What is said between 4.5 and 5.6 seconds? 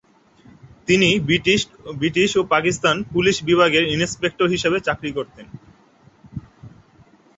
হিসাবে চাকুরি করতেন।